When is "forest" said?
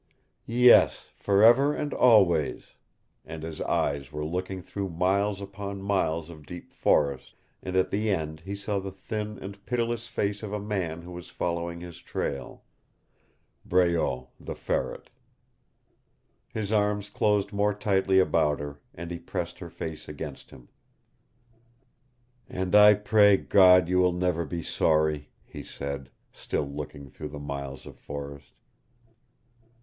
6.73-7.35, 27.95-28.55